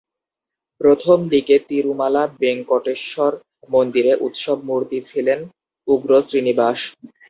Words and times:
প্রথম 0.81 1.17
দিকে 1.33 1.55
তিরুমালা 1.69 2.23
বেঙ্কটেশ্বর 2.41 3.31
মন্দিরে 3.69 4.13
‘উৎসব 4.25 4.57
মূর্তি’ 4.67 4.97
ছিলেন 5.09 5.39
উগ্র 5.87 6.11
শ্রীনিবাস। 6.27 6.79